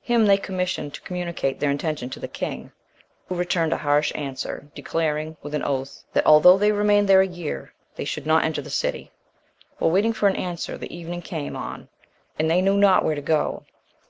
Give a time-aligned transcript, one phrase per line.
[0.00, 2.72] Him they commissioned to communicate their intention to the king,
[3.28, 7.26] who returned a harsh answer, declaring, with an oath, that although they remained there a
[7.26, 9.10] year, they should not enter the city.
[9.76, 11.90] While waiting for an answer, the evening came on,
[12.38, 13.66] and they knew not where to go.